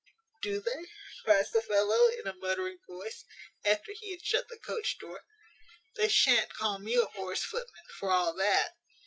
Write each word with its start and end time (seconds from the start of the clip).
`Do 0.43 0.63
they?' 0.63 0.87
cries 1.23 1.51
the 1.51 1.61
fellow, 1.61 2.07
in 2.07 2.25
a 2.25 2.33
muttering 2.33 2.79
voice, 2.87 3.23
after 3.63 3.91
he 3.93 4.09
had 4.09 4.25
shut 4.25 4.47
the 4.49 4.57
coach 4.57 4.97
door, 4.97 5.21
`they 5.95 6.09
shan't 6.09 6.55
call 6.55 6.79
me 6.79 6.95
a 6.95 7.05
whore's 7.05 7.43
footman 7.43 7.85
for 7.99 8.09
all 8.09 8.33
that.'" 8.33 8.75